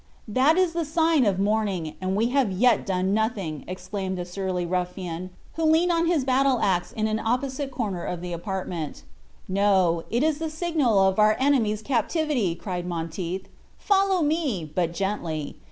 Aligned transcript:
"That 0.27 0.57
is 0.57 0.73
the 0.73 0.83
sign 0.83 1.27
of 1.27 1.37
morning, 1.37 1.93
and 2.01 2.15
we 2.15 2.29
have 2.29 2.51
yet 2.51 2.87
done 2.87 3.13
nothing," 3.13 3.63
exclaimed 3.67 4.17
a 4.17 4.25
surly 4.25 4.65
ruffian, 4.65 5.29
who 5.53 5.63
leaned 5.63 5.91
on 5.91 6.07
his 6.07 6.25
battle 6.25 6.59
ax 6.59 6.91
in 6.91 7.05
an 7.05 7.19
ssopposite 7.19 7.69
corner 7.69 8.03
of 8.03 8.19
the 8.21 8.33
apartment. 8.33 9.03
"No, 9.47 10.03
it 10.09 10.23
is 10.23 10.39
the 10.39 10.49
signal 10.49 10.97
of 11.07 11.19
our 11.19 11.37
enemy's 11.39 11.83
captivity!" 11.83 12.55
cried 12.55 12.87
Monteith. 12.87 13.47
"Follow 13.77 14.23
me, 14.23 14.71
but 14.73 14.91
gently. 14.91 15.57